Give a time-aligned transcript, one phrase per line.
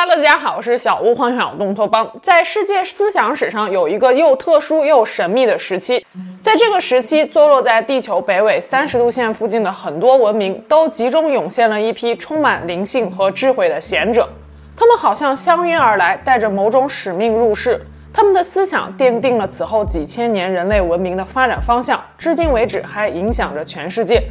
[0.00, 2.10] 哈喽，大家好，我是小屋幻想乌托邦。
[2.22, 6.06] 在世界思想史上，有一个又特殊又神秘的时期，
[6.40, 14.26] 在这个时期，坐落在地球北纬三十度线附近的很多文明，都集中涌现了一批充满灵性和智慧的贤者。
[14.74, 17.78] 他们好像相约而来，带着某种使命入世。
[18.10, 24.22] 他们的思想奠定了此后几千年人类文明的发展方向，至今为止还影响着全世界。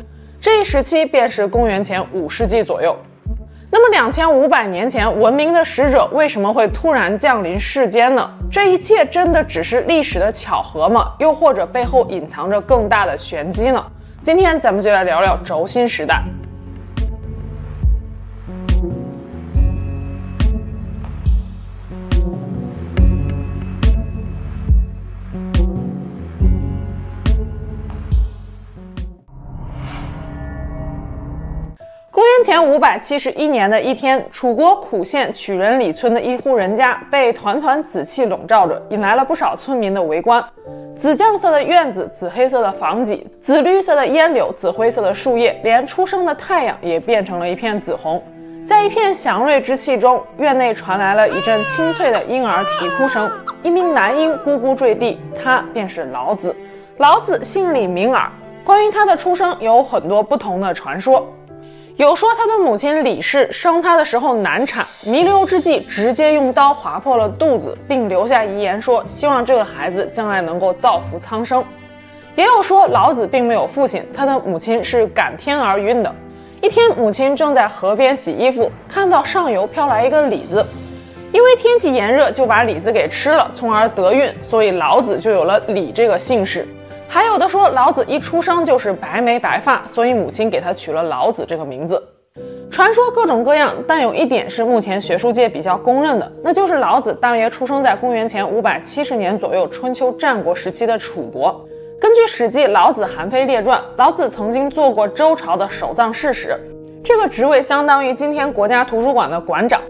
[0.42, 2.98] 这一时期便是公元前五世纪左右。
[3.72, 8.28] 那么两千五百年前，文明的使者为什么会突然降临世间呢？
[8.50, 11.12] 这一切真的只是历史的巧合吗？
[11.20, 13.86] 又或者背后隐藏着更大的玄机呢？
[14.24, 16.24] 今天咱们就来聊聊轴心时代。
[32.44, 40.44] 前五百七十一年的一天，楚国苦县曲仁里村的一户人家被团团紫气笼罩着，引来了不少村民的围观。
[40.96, 48.22] 紫酱色的院子，紫黑色的房脊，紫绿色的烟柳，紫灰色的树叶，连初升的太阳也变成了一片紫红。
[48.66, 53.30] 在一片祥瑞之气中，院内传来了一阵清脆的婴儿啼哭声。
[53.64, 56.56] 一名男婴咕咕坠地，他便是老子。
[56.98, 58.30] 老子姓李名耳，
[58.64, 61.28] 关于他的出生有很多不同的传说。
[62.00, 71.62] 有说他的母亲李氏生他的时候难产，弥留之际直接用刀划破了肚子，并留下遗言说希望这个孩子将来能够造福苍生。
[72.38, 76.16] 也有说老子并没有父亲，他的母亲是感天而孕的。
[76.62, 80.66] 一天，母亲正在河边洗衣服，看到上游飘来一个李子，
[81.34, 86.66] 因为天气炎热，就把李子给吃了，从而得孕，所以老子就有了李这个姓氏。
[87.12, 92.02] 还有的说，老子一出生就是白眉白发，所以母亲给他取了老子这个名字。
[92.70, 101.66] 传说各种各样，但有一点是目前学术界比较公认的，那就是老子大约出生在公元前五百七十年左右，春秋战国时期的楚国。
[102.00, 106.56] 根据《史记·老子韩非列传》，老子曾经做过周朝的守藏室使，
[107.04, 109.82] 这个职位相当于今天国家图书馆的馆长。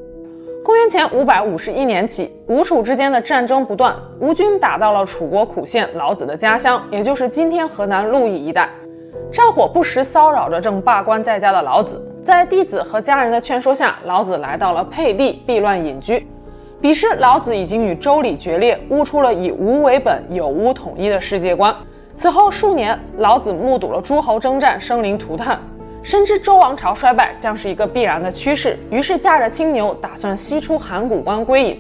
[0.70, 8.70] 公元前五百五十一年起，吴楚之间的战争不断，吴军打到了楚国苦县老子的家乡，也就是今天河南鹿邑一带。
[9.32, 16.28] 战火不时骚扰着正罢官在家的老子，在弟子和家人的劝说下，老子来到了沛地避乱隐居。
[16.80, 21.76] 彼时，老子已经与周礼决裂，悟出了以吴为本、有吴统一的世界观。
[22.14, 25.60] 此后数年，老子目睹了诸侯征战，生灵涂炭。
[26.02, 31.80] 深知周王朝衰败将是一个必然的趋势，于是驾着青牛，打算西出函谷关归隐。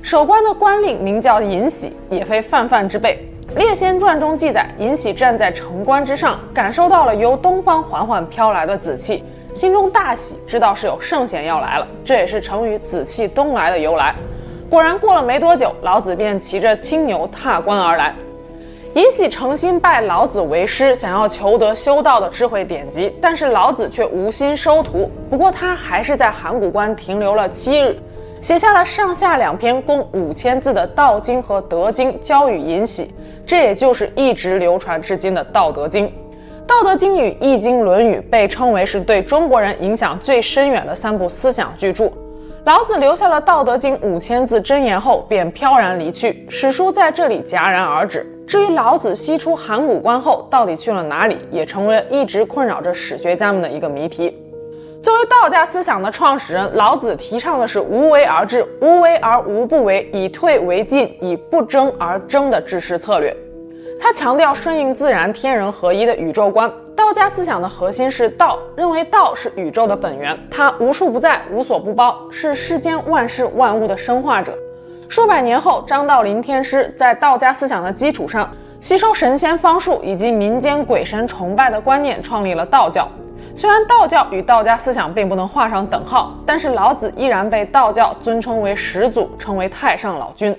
[0.00, 3.18] 守关的官吏名叫尹喜，也非泛泛之辈。
[3.58, 11.86] 《列仙传》中记载，尹喜站在城关之上，感受到了由东方缓缓飘来的紫气，心中大喜，知道是有圣贤要来了。
[12.04, 14.14] 这也是成语“紫气东来”的由来。
[14.70, 18.14] 果然，过了没多久，老子便骑着青牛踏关而来。
[18.98, 25.08] 尹喜诚心拜老子为师，想要求得修道的智慧典籍，但是老子却无心收徒。
[25.30, 27.96] 不过他还是在函谷关停留了七日，
[28.40, 33.14] 写下了上下两篇共五千字的《道经》和《德经》，交予尹喜。
[33.46, 36.06] 这也就是一直流传至今的《道德经》。
[36.66, 42.10] 《道德经》与《易经》《论语》被称为是对中国人影响最深远的三部思想巨著。
[42.68, 48.26] 老子留下了《道德经》五千字箴言后，便飘然离去，史书在这里戛然而止。
[48.46, 54.36] 至于老子西出函谷关后到底去了哪里，也成为了一直困扰着史学家们的一个谜题。
[55.02, 63.34] 作为道家思想的创始人，老子提倡的是无为而治，无为而无不为，以退为进，以不争而争的治世策略。
[63.98, 66.70] 他强调顺应自然、天人合一的宇宙观。
[66.98, 74.52] 道家思想的核心是道，认为道是宇宙的本源，它无处不在，无所不包，是世间万事万物的生化者。
[75.08, 78.50] 数百年后，张道陵天师在道家思想的基础上，
[78.80, 83.08] 吸收神仙方术以及民间鬼神崇拜的观念，创立了道教。
[83.54, 90.52] 虽然道教与道家思想并不能画上等号，但是老子依然被道教尊称为始祖，称为太上老君。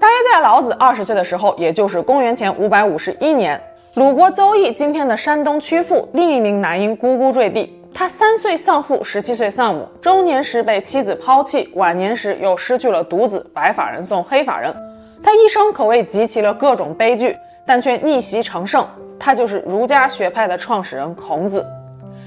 [0.00, 3.60] 大约在老子二十岁的时候，也就是公元前五百五十一年，
[3.94, 7.74] 鲁国邹邑（今天的山东曲阜）另一名男婴咕咕坠地。
[7.92, 13.44] 他三岁丧父，十七岁丧母，中年时被妻子抛弃，晚年时又失去了独子。
[13.52, 14.72] 白发人送黑发人，
[15.20, 17.36] 他一生可谓集齐了各种悲剧，
[17.66, 18.86] 但却逆袭成圣。
[19.18, 21.66] 他就是儒家学派的创始人孔子。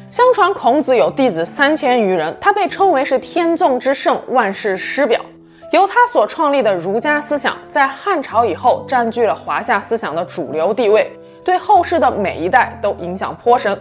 [0.10, 5.22] 相传孔子有弟子三千余人，他被称为是天纵之圣，万世师表。
[5.72, 11.10] 由他所创立的儒家思想，在汉朝以后占据了华夏思想的主流地位，
[11.46, 13.78] 对后世的每一代都影响颇深。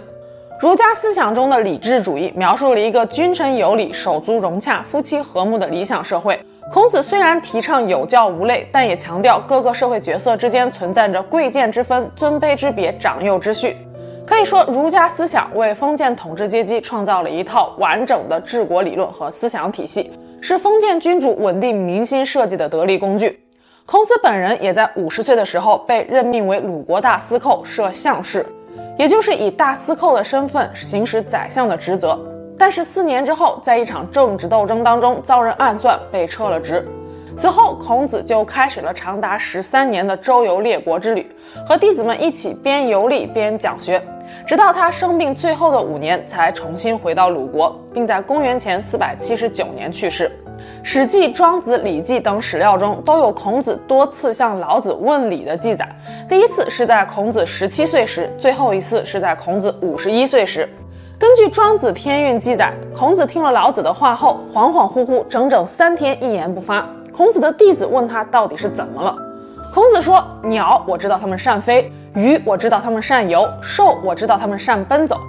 [0.60, 6.40] 儒家思想中的礼智主义描述了一个君臣有礼、手足融洽、夫妻和睦的理想社会。
[6.72, 13.76] 孔子虽然提倡有教无类，但也强调各个社会角色之间存在着贵贱之分、尊卑之别、长幼之序。
[14.24, 23.40] 可以说，儒家思想为封建统治阶级创造了一套完整的治国理论和思想体系，是封建君主稳定民心设计的得力工具。
[23.86, 28.46] 孔子本人也在五十岁的时候被任命为鲁国大司寇，设相事。
[28.98, 32.18] 也就是以大司寇的身份行使宰相的职责，
[32.58, 36.86] 但是四年之后，在一场政治斗争当中遭人暗算，被撤了职。
[37.34, 41.26] 此后，孔子就开始了长达十三年的周游列国之旅，
[41.66, 44.02] 和弟子们一起边游历边讲学，
[44.46, 50.30] 直到他生病最后的五年，才重新回到鲁国，并在公元前四百七十九年去世。
[50.82, 55.88] 《史记》《庄子》《礼记》等史料中都有孔子多次向老子问礼的记载。
[56.28, 60.68] 第一次是在孔子十七岁时，最后一次是在孔子五十一岁时。
[61.18, 66.86] 根据《庄子·天运》记载，孔子听了老子的话后，恍恍惚惚整整三天一言不发。
[67.12, 69.14] 孔子的弟子问他到底是怎么了，
[69.70, 75.20] 孔子说：“鸟，我知道它们善飞；鱼，我知道它们善游；兽，我知道它们善奔走。”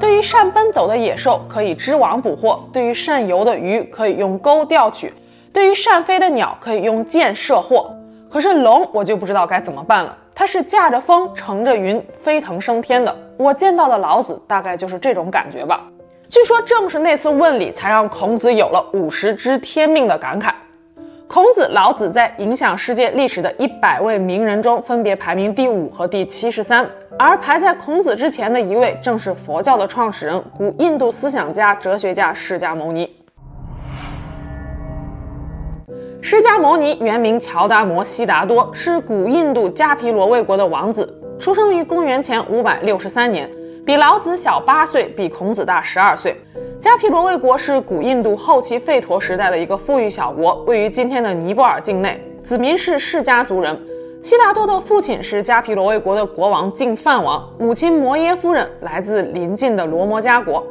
[0.00, 5.10] 对于善奔走的野兽，可以织网捕获；对于善游的鱼，可以用钩钓取；
[5.52, 7.94] 对于善飞的鸟，可以用箭射获。
[8.30, 10.16] 可是龙，我就不知道该怎么办了。
[10.34, 13.14] 它是驾着风，乘着云，飞腾升天的。
[13.36, 15.84] 我见到的老子，大概就是这种感觉吧。
[16.30, 20.50] 据说正是那次问礼，才让孔子有了“五十知天命”的感慨。
[21.32, 26.84] 孔子、老子在影响世界历史的一百位名人中，分别排名第五和第七十三。
[27.16, 33.08] 而排在孔子之前的一位，正是佛教的创始人、古印度思想家、哲学家释迦牟尼。
[36.20, 43.48] 释迦牟尼原名乔达摩悉达多，是古印度迦毗罗卫国的王子，出生于公元前五百六十三年，
[43.90, 46.40] 比老子小八岁，比孔子大十二岁。
[46.78, 52.24] 迦毗罗卫国是古印度后期吠陀时代的一个富裕小国，位于今天的尼泊尔境内。
[52.40, 53.76] 子民是释迦族人。
[54.22, 60.64] 悉达多的父亲是迦毗罗卫国的国王净饭王，母亲摩耶夫人来自邻近的罗摩迦国。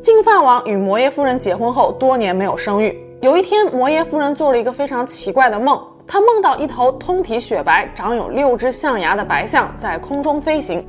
[0.00, 2.98] 净饭王与摩耶夫人结婚后多年没有生育。
[3.20, 10.82] 有一天，摩耶夫人做了一个非常奇怪的梦，她梦到一头通体雪白、长有六只象牙的白象在空中飞行。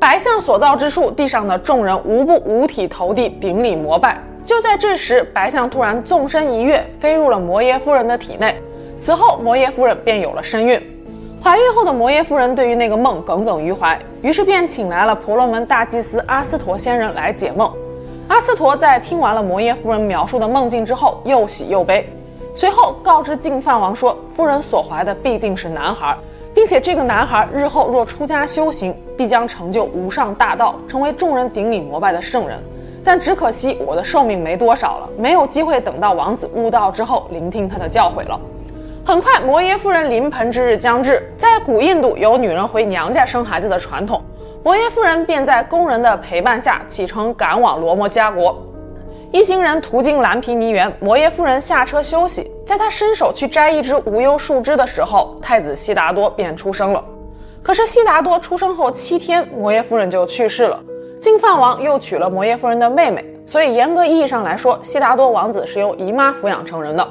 [0.00, 4.16] 白象所到之处，地上的众人无不五体投地顶礼膜拜。
[4.44, 8.56] 就在这时，白象突然纵身一跃，飞入了摩耶夫人的体内。
[8.96, 10.80] 此后，摩耶夫人便有了身孕。
[11.42, 17.70] 怀孕后的摩耶夫人对于那个梦耿耿于怀，于是便请来了婆罗门大祭司阿斯陀仙人来解梦。
[18.28, 22.08] 阿斯陀在听完了摩耶夫人描述的梦境之后，又喜又悲。
[22.54, 26.16] 随后告知净饭王说，夫人所怀的必定是男孩。
[26.54, 32.58] 并且这个男孩日后若出家修行，必将成就无上大道，成为众人顶礼膜拜的圣人。
[33.04, 38.38] 但只可惜我的寿命没多少了，没有机会等到王子悟道之后聆听他的教诲了。
[39.04, 44.20] 很快，摩耶夫人临盆之日将至，在古印度有女人回娘家生孩子的传统，
[44.62, 48.60] 摩耶夫人便在宫人的陪伴下启程赶往罗摩迦国。
[49.30, 52.50] 一行人途经蓝皮尼园，摩耶夫人下车休息。
[52.64, 57.04] 在她伸手去摘一只无忧树枝的时候，太子悉达多便出生了。
[57.62, 60.80] 可是悉达多出生后七天，摩耶夫人就去世了。
[61.20, 67.06] 净饭王又娶了摩耶夫人的妹妹，所以严格意义上来说，悉达多王子是由姨妈抚养成人的。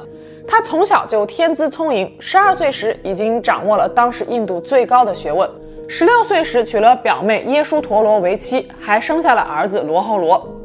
[0.48, 5.48] 他从小就天资聪颖，十二岁时已经掌握了当时印度最高的学问，
[5.88, 10.57] 十六岁时娶了表妹耶输陀罗为妻，还生下了儿子罗睺罗。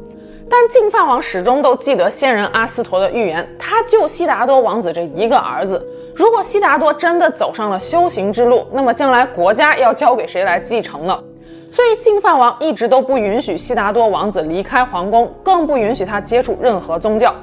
[0.55, 5.83] 但净饭王始终都记得仙人阿斯陀的预言，他救悉达多王子这一个儿子。
[6.13, 11.23] 如果悉达多真的走上了修行之路，那么将来国家要交给谁来继承呢？
[11.71, 17.33] 所以净饭王一直都不允许悉达多王子离开皇宫，更不允许他接触任何宗教。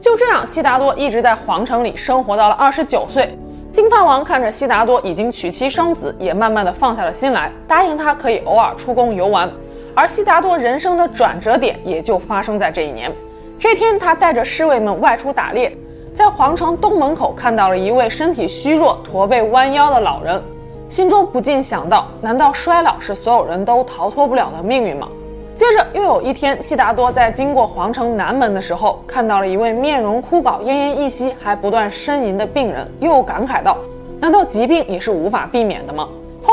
[0.00, 3.38] 就这样，悉达多一直在皇城里生活到了二十九岁。
[3.70, 9.50] 净饭王看着悉达多已经娶妻生子，也慢慢的放下了心来，答应他可以偶尔出宫游玩。
[9.94, 13.12] 而悉达多人生的转折点也就发生在这一年。
[13.58, 15.76] 这天，他带着侍卫们外出打猎，
[16.12, 20.42] 在皇城东门口看到了一位身体虚弱、驼背弯腰的老人，
[20.88, 25.08] 心中不禁想到：难道衰老是所有人都逃脱不了的命运吗？
[25.56, 33.76] 接着又有一天，悉达多在经过皇城南门的时候，看到了一位面容枯槁、奄奄一息、还不断呻吟的病人，又感慨道：
[34.20, 36.08] 难道疾病也是无法避免的吗？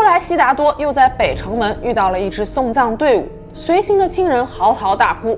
[0.06, 5.36] 后来，悉达多又在北城门遇到了一支送葬队伍，随行的亲人嚎啕大哭，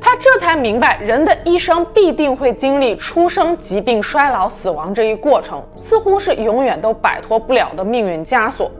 [0.00, 8.72] 他这才明白，人的一生必定会经历出生、疾病、衰老、死亡这一过程，似乎是永远都摆脱不了的命运枷锁。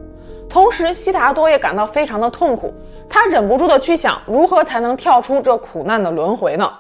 [0.49, 2.73] 同时，悉达多也感到非常的痛苦，
[3.07, 6.73] 他忍不住的去想，如何才能跳出这苦难的轮回呢？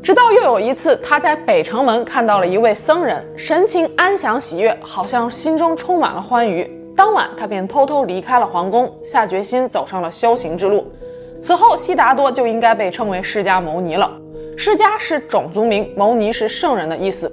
[0.00, 6.72] 直到又有一次，他在北城门看到了一位僧人，神情安详喜悦，好像心中充满了欢愉。
[6.96, 10.90] 当晚，他便偷偷离开了皇宫，下决心走上了修行之路。
[11.38, 14.10] 此后，悉达多就应该被称为释迦牟尼了。
[14.56, 17.30] 释迦是种族名，牟尼是圣人的意思。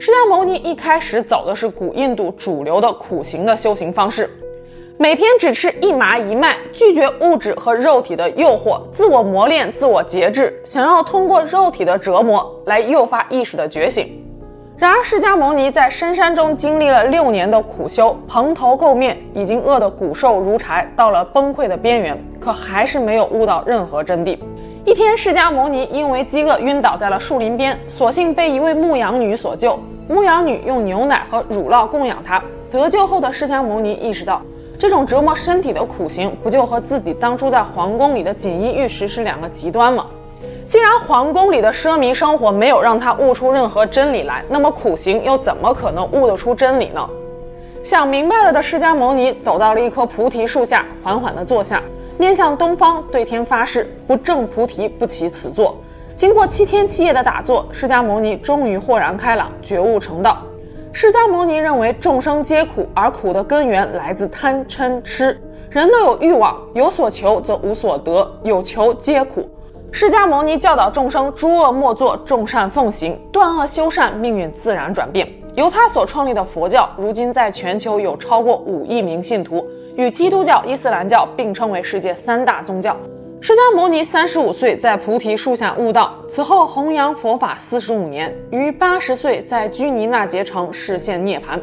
[0.00, 4.28] 释迦牟尼一开始走的是古印度主流的苦行的修行方式。
[4.96, 14.24] 每天只吃一麻一麦，拒绝物质和肉体的诱惑，自我磨练、自我节制，想要通过肉体的折磨来诱发意识的觉醒。
[14.76, 24.36] 然而，释迦牟尼在深山中经历了六年的苦修，蓬头垢面，已经饿得骨瘦如柴，到了崩溃的边缘，可还是没有悟到任何真谛。
[24.84, 29.78] 一天，释迦牟尼因为饥饿晕倒在了树林边，所幸被一位牧羊女所救。
[30.08, 32.42] 牧羊女用牛奶和乳酪供养他。
[32.68, 34.42] 得救后的释迦牟尼意识到。
[34.76, 40.06] 这种折磨身体的苦行，不就和自己当初在皇宫里的锦衣玉食是两个极端吗？
[40.66, 47.08] 既然皇宫里的奢靡生活没有让他悟出任何真理来，那么苦行又怎么可能悟得出真理呢？
[47.82, 51.82] 想明白了的释迦牟尼走到了一棵菩提树下，缓缓地坐下，
[52.16, 55.76] 面向东方，对天发誓：不证菩提，不起此座。
[56.16, 60.38] 经过七天七夜的打坐，释迦牟尼终于豁然开朗，觉悟成道。
[60.92, 65.38] 释迦牟尼认为众生皆苦，而苦的根源来自贪嗔痴。
[65.68, 69.46] 人都有欲望，有所求则无所得，有求皆苦。
[69.96, 75.32] 释迦牟尼教导众生：诸恶莫作，众善奉行，断恶修善，命运自然转变。
[75.54, 82.96] 由他所创立的佛教，如今在全球有超过五亿名信徒，与基督教、伊斯兰教并称为世界三大宗教。
[83.40, 91.56] 释迦牟尼三十五岁在菩提树下悟道，此后弘扬佛法四十五年，于八十岁在居尼那结城示现涅槃。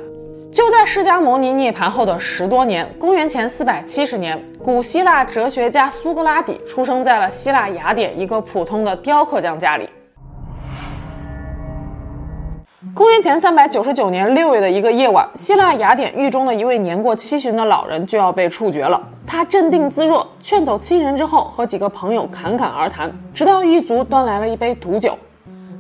[0.52, 9.90] 就在释迦牟尼涅槃后的十多年，公元前四百七十年，古希腊哲学家苏格拉底出生在了希腊雅典一个普通的雕刻匠家里。
[12.94, 19.02] 公元前三百九十九年六月的一个夜晚，希腊雅典狱中的一位年过七旬的老人就要被处决了。
[19.26, 25.18] 他镇定自若，劝走亲人之后，和几个朋友侃侃而谈，直到狱卒端来了一杯毒酒。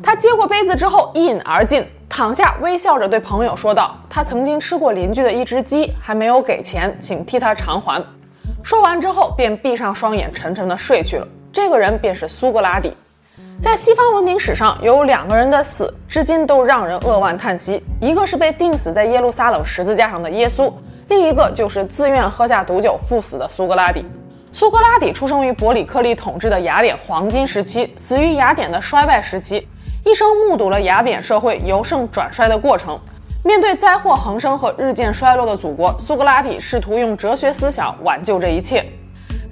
[0.02, 8.04] 他接过杯子之后一饮而尽，躺下微笑着对朋友说道：“他曾经吃过邻居的一只鸡，还没有给钱，请替他偿还。”
[8.62, 11.26] 说完之后，便闭上双眼，沉沉地睡去了。
[11.54, 12.94] 这个人便是苏格拉底。
[13.62, 17.82] 在西方文明史上，有两个人的死至今都让人扼腕叹息。
[18.02, 20.70] 一个是被钉死在耶路撒冷十字架上的耶稣，
[21.08, 24.06] 另一个就是自愿喝下毒酒赴死的苏格拉底。
[24.52, 29.66] 苏格拉底出生于伯里克利统治的雅典黄金时期，死于雅典的衰败时期，
[30.04, 33.00] 一生目睹了雅典社会由盛转衰的过程。
[33.44, 38.86] 面对灾祸横生和日渐衰落的祖国，苏格拉底试图用哲学思想挽救这一切。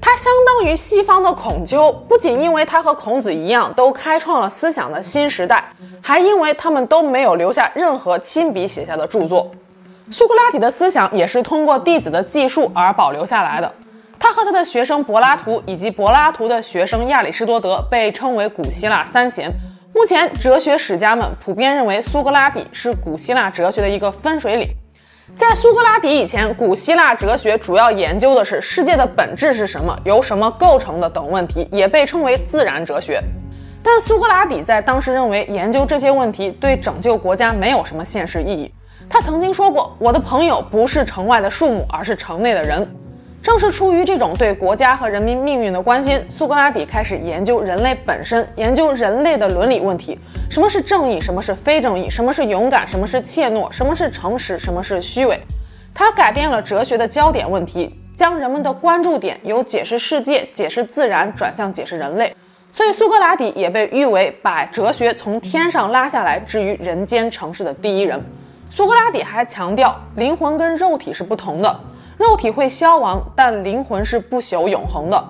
[0.01, 5.63] 他相当于西方的孔丘，不仅因为他和孔子一样都开创了思想的新时代，
[6.01, 9.51] 还因为他们都没有留下任何亲笔写下的著作。
[10.09, 13.71] 苏格拉底的思想也是通过弟子的记述而保留下来的。
[14.19, 19.51] 他和他的学生柏拉图以及柏拉图的学生亚里士多德被称为古希腊三贤。
[19.99, 24.69] 目前，哲学史家们普遍认为苏格拉底是古希腊哲学的一个分水岭。
[25.35, 33.21] 在苏格拉底以前，古希腊哲学主要研究的是世界的本质是什么，由什么构成的等问题，也被称为自然哲学。
[33.83, 38.73] 但苏格拉底在当时认为，研究这些问题对拯救国家没有什么现实意义。
[39.09, 42.89] 他曾经说过：“我的朋友不是城外的树木，而是城内的人。”
[43.41, 50.19] 正是出于这种对国家和人民命运的关心，苏格拉底开始研究人类本身，研究人类的伦理问题：
[50.49, 55.39] 什么是正义，什么是非正义，什么是勇敢，什么是怯懦，什么是诚实，什么是虚伪。
[55.93, 62.35] 他改变了哲学的焦点问题，将人们的关注点由解释世界、解释自然转向解释人类。
[62.73, 68.21] 所以，苏格拉底也被誉为把哲学从天上拉下来置于人间城市的第一人。
[68.69, 71.79] 苏格拉底还强调，灵魂跟肉体是不同的。
[72.19, 75.23] 肉体会消亡，但灵魂是不朽永恒的。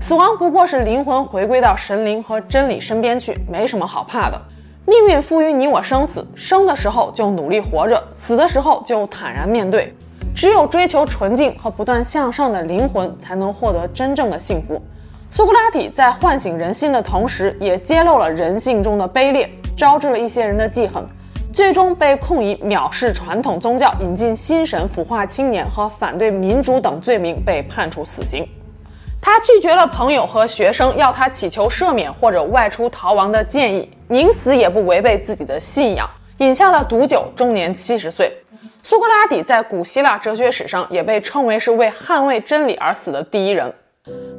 [0.00, 4.36] 死亡不过是灵魂回归到神灵和真理身边去，没什么好怕的。
[4.84, 9.94] 命运赋予你我生死，生的时候就努力活着，死的时候就坦然面对。
[10.34, 14.82] 只有追求纯净和不断向上的灵魂，才能获得真正的幸福。
[15.30, 21.04] 苏格拉底在唤醒人心的同时，也揭露了人性中的卑劣，招致了一些人的记恨。
[21.52, 28.48] 最终被控以藐视传统宗教、引进新神、腐化青年和反对民主等罪名，被判处死刑。
[29.20, 38.32] 他拒绝了朋友和学生要他祈求赦免或者外出逃亡的建议，宁死也不违背自己的信仰，饮下了毒酒，终年七十岁。
[38.82, 43.72] 苏格拉底在古希腊哲学史上也被称为是为捍卫真理而死的第一人。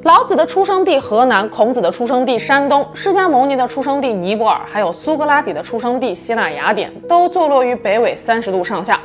[0.02, 9.00] 老子的出生地河南，孔子的出生地山东，释迦牟尼的出生地尼泊尔，还有苏格拉底的出生地希腊雅典，都坐落于北纬三十度上下。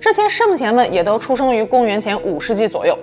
[0.00, 2.98] 这些圣贤们也都出生于公元前五世纪左右。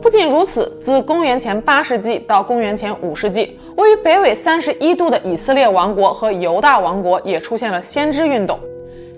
[0.00, 8.58] 不仅如此，自公元前八世纪到公元前五世纪，位于北纬三十一度的以色列王国和犹大王国也出现了先知运动。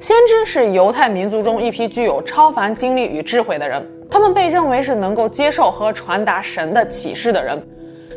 [0.00, 3.97] 先知是犹太民族中一批具有超凡经历与智慧的人。
[4.10, 7.60] 他们被认为是能够接受和传达神的启示的人，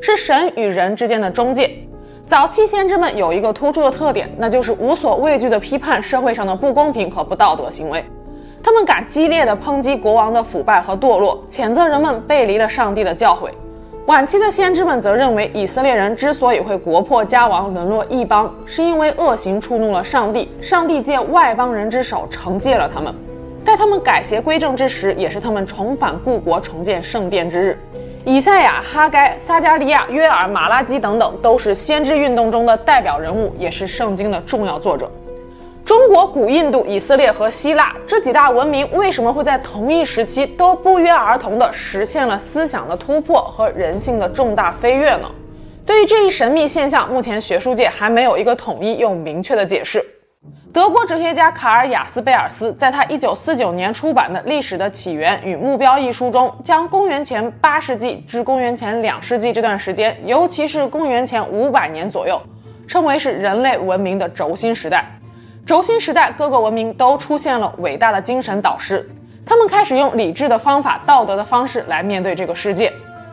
[0.02, 1.72] 是神与人之间的中介。
[2.24, 8.04] 早期先知们有一个突出的特点，那就是无所畏惧地批判社会上的不公平和不道德行为。
[8.64, 13.50] 他们敢激烈地抨击国王的腐败和堕落，谴责人们背离了上帝的教诲。
[14.06, 23.14] 晚期的先知们则认为，以色列人之所以会国破家亡、沦落异邦，是因为恶行触怒了上帝，上帝借外邦人之手惩戒了他们。
[23.64, 27.78] 待他们改邪归正之时，也是他们重返故国、重建圣殿之日。
[28.26, 35.10] 以赛亚、哈该、撒加利亚、约尔、马拉基等等，都是先知运动中的代表人物，也是圣经的重要作者。
[35.84, 45.28] 中国、古印度、以色列和希腊这几大文明，为什么会在同一时期都不约而同地实现了思想的突破和人性的重大飞跃呢？
[45.84, 50.06] 对于这一神秘现象，目前学术界还没有一个统一又明确的解释。
[50.74, 62.42] 德国哲学家卡尔雅斯贝尔斯在他1949年出版的《历史的起源与目标》一书中，将公元前八世纪至公元前两世纪这段时间，尤其是公元前五百年左右，
[62.88, 65.06] 称为是人类文明的轴心时代。
[65.66, 69.08] 轴心时代，各个文明都出现了伟大的精神导师，
[69.46, 72.92] 他们开始用理智的方法、道德的方式来面对这个世界。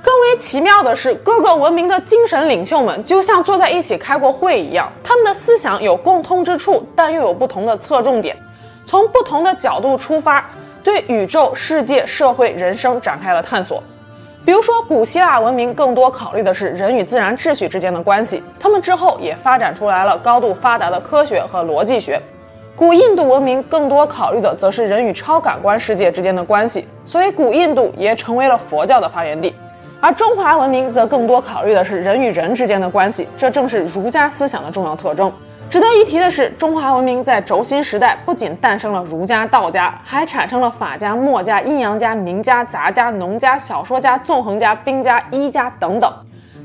[0.09, 8.35] 更为奇妙的是，各个文明的精神领袖们就像坐在一起开过会一样，他们的思想有共通之处，但又有不同的侧重点，
[8.87, 10.43] 从不同的角度出发，
[10.83, 13.83] 对宇宙、世界、社会、人生展开了探索。
[14.47, 22.19] 比如说，古希腊文明更多考虑的是人与自然秩序之间的关系，他们之后也发展出来了高度发达的科学和逻辑学。
[22.75, 29.55] 古印度文明更多考虑的则是人与超感官世界之间的关系，所以古印度也成为了佛教的发源地。
[30.01, 35.33] 而中华文明则更多考虑的是人与人之间的关系，这正是儒家思想的重要特征。
[35.69, 46.11] 值得一提的是，中华文明在轴心时代不仅诞生了儒家、道家，还产生了法家、墨家、阴阳家、名家、杂家、农家、小说家、纵横家、兵家、医家等等。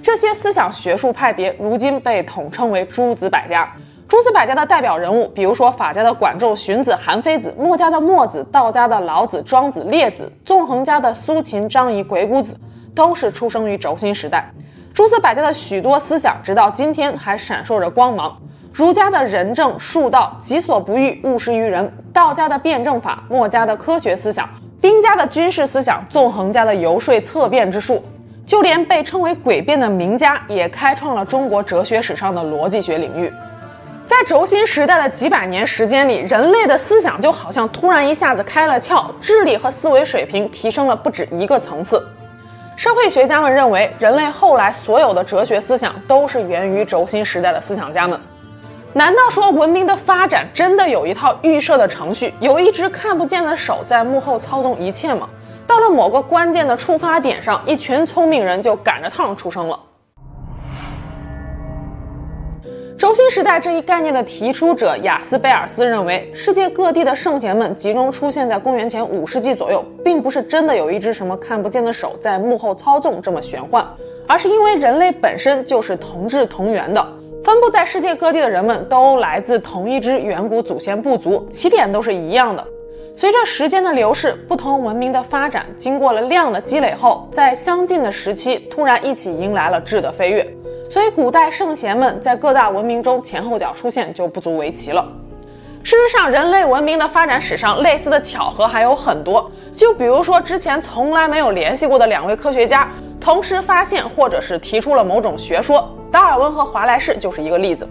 [0.03, 3.67] 这些思想学术派别如今被统称为诸子百家。
[4.07, 12.55] 诸子百家的代表人物，比如说法家的管仲、荀子、韩非子；墨家的墨子；道家的老子、庄子、列子；纵横家的苏秦、张仪、鬼谷子。
[12.95, 14.45] 都是出生于轴心时代，
[14.93, 18.37] 诸子百家的许多思想，直到今天还闪烁着光芒。
[18.73, 24.49] 儒家的仁政术道，己所不欲，勿施于人；道家的辩证法，墨家的科学思想，
[24.81, 28.03] 兵家的军事思想，纵横家的游说策变之术，
[28.47, 33.31] 就连被称为诡辩的名家，也开创了中国哲学史上的逻辑学领域。
[34.05, 42.03] 在轴心时代的几百年时间里，人类的思想就好像突然一下子开了窍，智力和思维水平提升了不止一个层次。
[42.75, 48.19] 社会学家们认为，人类后来所有的哲学思想都是源于轴心时代的思想家们。
[48.93, 55.29] 难道说文明的发展真的有一套预设的程序，有一只看不见的手在幕后操纵一切吗？
[55.65, 59.79] 到了某个关键的触发点上，一群聪明人就赶着趟出生了。
[63.03, 73.85] 轴心时代这一概念的提出者雅斯贝尔斯认为，世界各地的圣贤们集中出现在公元前五世纪左右，并不是真的有一只什么看不见的手在幕后操纵这么玄幻，
[74.25, 77.05] 而是因为人类本身就是同质同源的，
[77.43, 82.65] 分布在世界各地的人们都来自同一支远古祖先部族，起点都是一样的。
[83.15, 90.45] 随着时间的流逝，不同文明的发展，经过了量的积累后，在相近的时期突然一起迎来了质的飞跃。
[90.89, 95.07] 所以，古代圣贤们在各大文明中前后脚出现就不足为奇了。
[95.83, 99.49] 事实上，人类文明的发展史上类似的巧合还有很多。
[99.73, 107.87] 就比如说，之前从来没有联系过的两位科学家同时发现或者是提出了某种学说，达尔文和华莱士就是一个例子。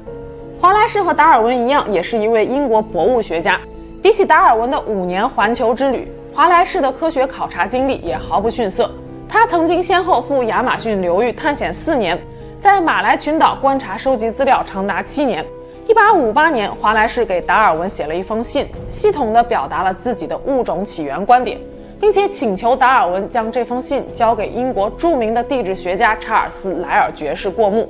[0.61, 3.61] 华莱士和达尔文一样，也是一位英国博物学家。
[4.02, 8.90] 比起达尔文的五年环球之旅，华莱士的科学考察经历也毫不逊色。
[9.28, 12.20] 他曾经先后赴亚马逊流域探险四年。
[12.58, 15.44] 在马来群岛观察收集资料长达七年。
[15.86, 21.56] 一八五八年，华莱士给达尔文写了一封信，系统地表达了自己的物种起源观点，
[22.00, 27.88] 并且请求达尔文将这封信交给英国著名的地质学家查尔斯·莱尔爵士过目。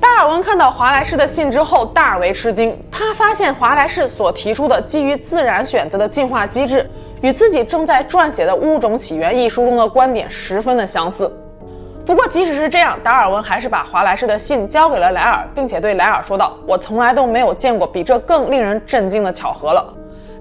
[0.00, 6.88] 达尔文看到华莱士的信之后大为吃惊，他发现华莱士所提出的基于自然选择的进化机制，
[7.22, 11.30] 与自己正在撰写的《物种起源》一书中的观点十分的相似。
[12.04, 19.92] 不过即使是这样，达尔文还是把华莱士的信交给了莱尔，并且对莱尔说道：“我从来都没有见过比这更令人震惊的巧合了。”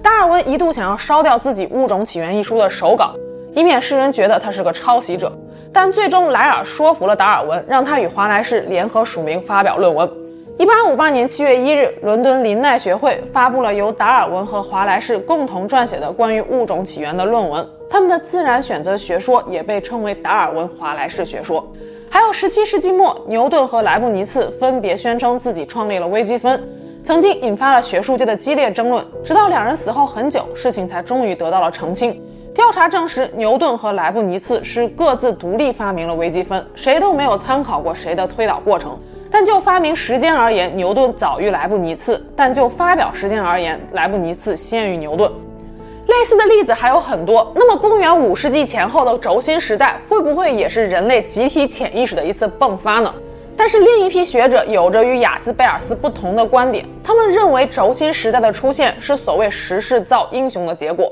[0.04, 3.16] 达尔文一度想要烧掉自己《物种起源》一书的手稿，
[3.56, 5.32] 以免世人觉得他是个抄袭者。
[5.76, 10.10] 但最终，莱尔说服了达尔文，让他与华莱士联合署名发表论文。
[10.58, 17.68] 一八五八年七月一日，伦敦林奈学会发布了由达尔文和华莱士共同撰写的关于物种起源的论文。
[17.90, 21.70] 他们的自然选择学说也被称为达尔文华莱士学说。
[22.10, 26.64] 还有十七世纪末，牛顿和莱布尼茨分别宣称自己创立了微积分，
[27.04, 29.06] 曾经引发了学术界的激烈争论。
[29.22, 32.18] 直到两人死后很久，事情才终于得到了澄清。
[32.56, 38.98] 调查证实，牛顿和莱布尼茨是各自独立发明了微积分，谁都没有参考过谁的推导过程。
[39.30, 45.30] 但就发明时间而言，牛顿早于莱布尼茨；但就发表时间而言，莱布尼茨先于牛顿。
[46.08, 47.52] 类似的例子还有很多。
[47.54, 53.14] 那么，公元五世纪前后的轴心时代会不会也是人类集体潜意识的一次迸发呢？
[53.58, 61.12] 但是另一批学者有着与雅斯贝尔斯不同的观点，他们认为轴心时代的出现是所谓时势造英雄的结果。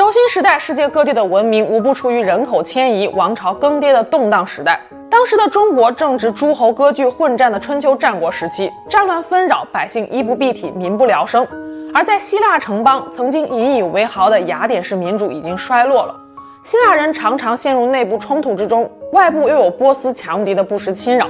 [0.00, 4.80] 轴心时代，世界各地的文明无不处于人口迁移、王朝更迭的动荡时代。
[5.10, 11.46] 当时的中国正值诸侯割据混战的春秋战国时期，战乱纷扰，百姓衣不蔽体，民不聊生。
[11.92, 16.16] 而在希腊城邦，曾经引以为豪的雅典式民主已经衰落了。
[16.62, 21.26] 希腊人常常陷入内部冲突之中，外部又有波斯强敌的不时侵扰，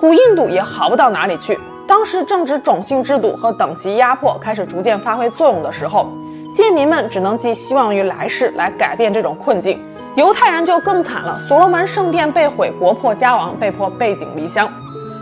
[0.00, 1.58] 古印度也好不到哪里去。
[1.86, 6.08] 当时正值种姓制度和等级压迫开始逐渐发挥作用的时候。
[6.56, 9.78] 贱民们只能寄希望于来世来改变这种困境，
[10.14, 11.38] 犹太人就更惨了。
[11.38, 14.66] 所罗门圣殿被毁，国破家亡，被迫背井离乡。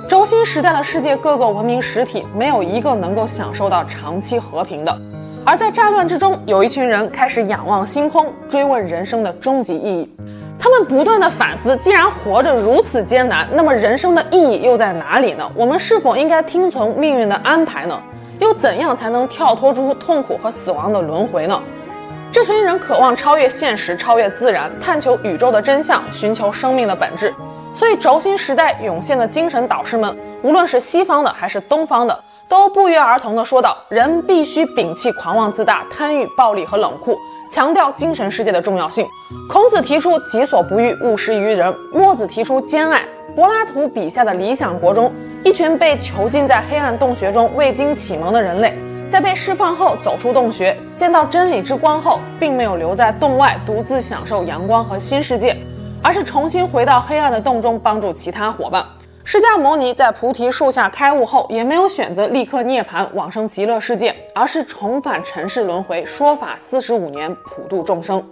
[0.07, 4.97] 轴心时代的世界各个文明实体没有一个能够享受到长期和平的。
[5.44, 10.09] 而在战乱之中，有一群人开始仰望星空，追问人生的终极意义。
[10.57, 15.51] 他们不断地反思：既然活着如此艰难，那么人生的意义又在哪里呢？
[15.57, 18.01] 我们是否应该听从命运的安排呢？
[18.38, 21.61] 又怎样才能跳脱出痛苦和死亡的轮回呢？
[22.33, 27.33] 这群人渴望超越现实，超越自然，探求宇宙的真相，寻求生命的本质。
[27.73, 32.18] 所以，轴心时代涌现的精神导师们，无论是西方的还是东方的，
[32.49, 37.16] 都不约而同地说道：人必须摒弃狂妄自大、贪欲、暴力和冷酷，
[37.54, 39.06] 强调精神世界的重要性。
[39.48, 43.02] 孔子提出“己所不欲，勿施于人”；墨子提出兼爱；
[43.36, 45.12] 柏拉图笔下的理想国中。
[45.44, 48.74] 一群被囚禁在黑暗洞穴中未经启蒙的人类，
[49.08, 55.56] 在被释放后走出洞穴，见到真理之光后，并没有留在洞外独自享受阳光和新世界，
[56.02, 58.84] 而是重新回到黑暗的洞中帮助其他伙伴。
[59.26, 68.22] 释迦牟尼在菩提树下开悟后，也没有选择立刻涅槃往生极乐世界，而是重返尘世轮回，说法四十五年，普度众生。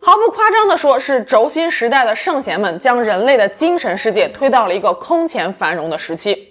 [0.00, 6.48] 毫不夸张地说，是轴心时代的圣贤们将人类的精神世界推到了一个空前繁荣的时期。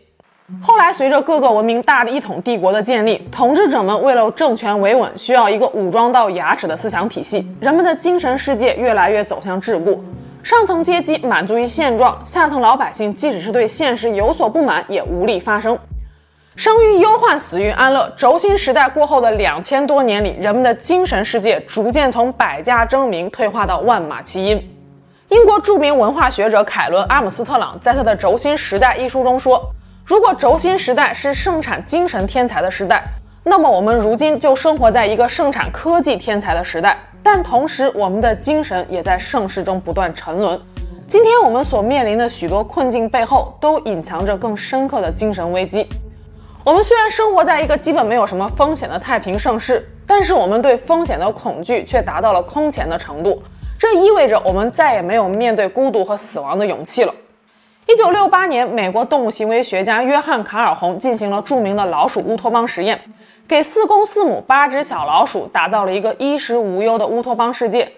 [0.62, 7.48] 后来，随着各个文明大的一统帝国的建立，统治者们为了政权维稳，需要一个武装到牙齿的思想体系。
[7.62, 9.98] 人们的精神世界越来越走向桎梏，
[10.42, 15.78] 上层阶级满足于现状，下层老百姓即使是对现实有所不满，也无力发声。
[16.56, 18.12] 生于忧患，死于安乐。
[18.18, 24.62] 轴心时代过后的两千多年里，人们的精神世界逐渐从百家争鸣退化到万马齐喑。
[25.30, 29.62] 英国著名文化学者凯伦·阿姆斯特朗在他的《轴心时代》一书中说
[30.04, 33.04] ：“如果轴心时代是盛产精神天才的时代，
[33.44, 36.98] 那么我们如今就生活在一个盛产科技天才的时代。
[37.22, 40.60] 但同时，我们的精神也在盛世中不断沉沦。
[41.08, 45.88] 今天我们所面临的许多困境背后，都隐藏着更深刻的精神危机。”
[46.64, 53.42] 我们虽然生活在一个基本没有什么风险的太平盛世，但是我们对风险的恐惧却达到了空前的程度。
[53.80, 57.16] 这意味着我们再也没有面对孤独和死亡的勇气了。
[57.88, 63.02] 一九六八年，美国动物行为学家约翰·卡尔洪进行了著名的老鼠乌托邦实验，
[63.50, 67.92] 给四公四母八只小老鼠打造了一个衣食无忧的乌托邦世界。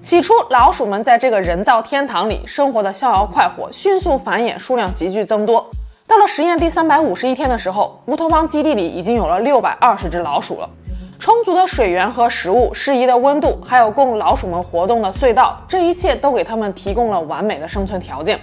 [0.00, 5.68] 起初，老鼠们在这个人造天堂里生活的逍遥快活，迅速繁衍，数量急剧增多。
[6.06, 10.70] 到了实验第三百五十一天的时候，乌托邦基地里已经有了六百二十只老鼠了。
[11.18, 18.38] 充足的水源和食物，适宜的温度，还有供老鼠们活动的隧道，这一切都给他们提供了完美的生存条件。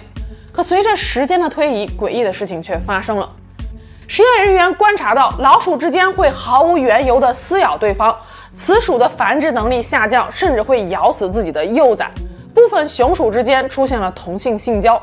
[0.52, 3.26] 可随着时间的推移，诡异的事情却发生了。
[4.12, 8.12] 实验人员观察到，老鼠之间会毫无缘由地撕咬对方，
[8.56, 12.10] 雌鼠的繁殖能力下降，甚至会咬死自己的幼崽。
[12.52, 15.00] 部分雄鼠之间出现了同性性交。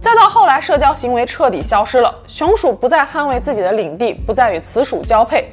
[0.00, 5.52] 再到后来，社交行为彻底消失了，雄鼠不再捍卫自己的领地，不再与雌鼠交配。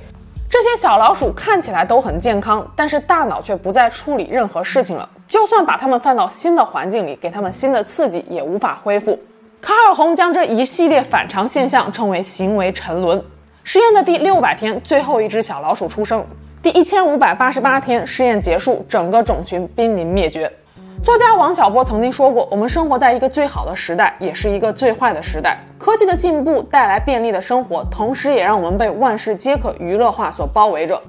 [0.50, 5.10] 这些小老鼠看起来都很健康，但是大脑却不再处理任何事情了。
[5.28, 9.20] 就算把它们放到新的环境里，给他们新的刺激，也无法恢复。
[9.60, 13.22] 卡尔洪将这一系列反常现象称为行为沉沦。
[13.64, 16.24] 实验的第六百天，最后一只小老鼠出生。
[16.62, 20.52] 第一千五百八十八天，试验结束，整个种群濒临灭绝。
[21.04, 25.58] 作家王小波曾经说过：“我们生活在一个最好的时代，也是一个最坏的时代。
[25.78, 31.00] 科技的进步带来便利的生活，同时也让我们被万事皆可娱乐化所包围着。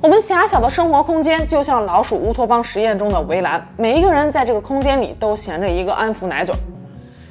[0.00, 6.54] 我们狭小的生活空间就像老鼠乌托邦实验中的围栏，每一个人在这个空间里都衔着一个安抚奶嘴。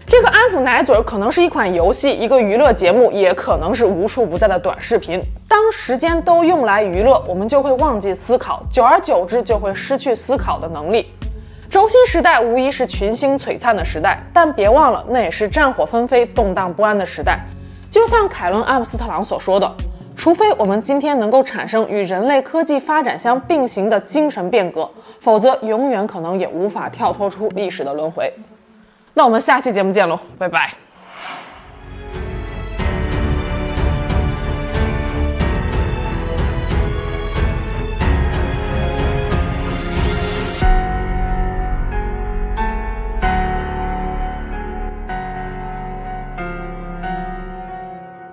[0.07, 5.19] 这个安抚奶嘴可能是一款游戏，一个娱乐节目，也可能是无处不在的短视频。
[5.49, 11.11] 当时间都用来娱乐，我们就会忘记思考，久而久之就会失去思考的能力。”
[11.69, 17.41] 轴心时代无疑是群星璀璨的时代，但别忘了，那也是战火纷飞、动荡不安的时代。
[17.91, 19.69] 就像凯伦·阿姆斯特朗所说的
[20.15, 24.89] ：“除非我们今天能够产生与人类科技发展相并行的精神变革，
[25.19, 28.33] 否则永远可能也无法跳脱出历史的轮回。”
[29.17, 30.86] 那我们下期节目见喽，拜拜。